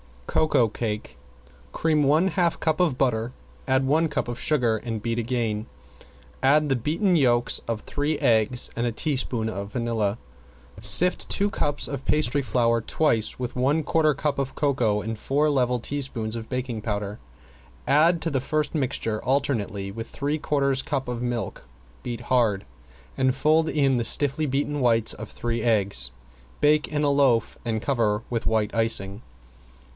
~COCOA 0.25 0.69
CAKE~ 0.69 1.17
Cream 1.73 2.03
one 2.03 2.29
half 2.29 2.57
cup 2.59 2.79
of 2.79 2.97
butter, 2.97 3.33
add 3.67 3.85
one 3.85 4.07
cup 4.07 4.27
of 4.27 4.39
sugar, 4.39 4.77
and 4.77 5.03
beat 5.03 5.19
again. 5.19 5.67
Add 6.41 6.69
the 6.69 6.75
beaten 6.75 7.15
yolks 7.17 7.59
of 7.67 7.81
three 7.81 8.17
eggs 8.17 8.71
and 8.75 8.87
a 8.87 8.93
teaspoon 8.93 9.47
of 9.49 9.73
vanilla. 9.73 10.17
Sift 10.81 11.29
two 11.29 11.49
cups 11.51 11.87
of 11.87 12.05
pastry 12.05 12.41
flour 12.41 12.79
twice 12.81 13.37
with 13.37 13.57
one 13.57 13.83
quarter 13.83 14.13
cup 14.15 14.39
of 14.39 14.55
cocoa 14.55 15.01
and 15.01 15.19
four 15.19 15.49
level 15.51 15.79
teaspoons 15.79 16.35
of 16.37 16.49
baking 16.49 16.81
powder. 16.81 17.19
Add 17.85 18.21
to 18.23 18.31
the 18.31 18.41
first 18.41 18.73
mixture 18.73 19.23
alternately 19.23 19.91
with 19.91 20.07
three 20.09 20.39
quarters 20.39 20.81
cup 20.81 21.09
of 21.09 21.21
milk, 21.21 21.65
beat 22.03 22.21
hard, 22.21 22.65
and 23.17 23.35
fold 23.35 23.67
in 23.69 23.97
the 23.97 24.05
stiffly 24.05 24.45
beaten 24.45 24.79
whites 24.79 25.13
of 25.13 25.29
three 25.29 25.61
eggs. 25.61 26.09
Bake 26.61 26.87
in 26.87 27.03
a 27.03 27.11
loaf 27.11 27.59
and 27.65 27.81
cover 27.83 28.23
with 28.31 28.47
white 28.47 28.73
icing. 28.73 29.21